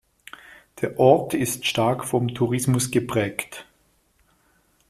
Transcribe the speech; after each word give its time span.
Der 0.79 0.97
Ort 0.97 1.35
ist 1.35 1.67
stark 1.67 2.05
vom 2.05 2.33
Tourismus 2.33 2.89
geprägt. 2.89 3.67